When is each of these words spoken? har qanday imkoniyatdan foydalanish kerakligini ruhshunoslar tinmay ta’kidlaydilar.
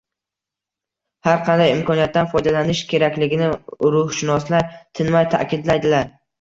har 1.27 1.37
qanday 1.49 1.73
imkoniyatdan 1.73 2.31
foydalanish 2.33 2.83
kerakligini 2.95 3.53
ruhshunoslar 3.99 4.69
tinmay 5.01 5.33
ta’kidlaydilar. 5.39 6.13